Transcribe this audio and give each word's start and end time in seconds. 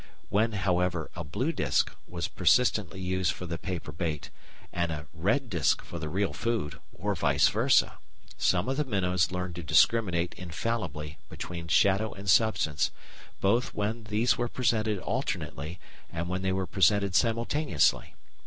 When, 0.29 0.53
however, 0.53 1.11
a 1.15 1.23
blue 1.23 1.51
disc 1.51 1.95
was 2.07 2.27
persistently 2.27 2.99
used 2.99 3.31
for 3.33 3.45
the 3.45 3.59
paper 3.59 3.91
bait 3.91 4.31
and 4.73 4.91
a 4.91 5.05
red 5.13 5.47
disc 5.47 5.83
for 5.83 5.99
the 5.99 6.09
real 6.09 6.33
food, 6.33 6.79
or 6.91 7.13
vice 7.13 7.49
versa, 7.49 7.99
some 8.35 8.67
of 8.67 8.77
the 8.77 8.83
minnows 8.83 9.31
learned 9.31 9.53
to 9.57 9.61
discriminate 9.61 10.33
infallibly 10.33 11.19
between 11.29 11.67
shadow 11.67 12.13
and 12.15 12.31
substance, 12.31 12.89
both 13.41 13.75
when 13.75 14.05
these 14.05 14.39
were 14.39 14.47
presented 14.49 14.97
alternately 14.97 15.79
and 16.11 16.27
when 16.27 16.41
they 16.41 16.51
were 16.51 16.65
presented 16.65 17.13
simultaneously. 17.13 18.15